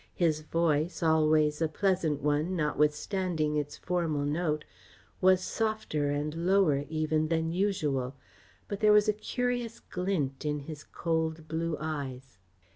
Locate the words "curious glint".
9.13-10.43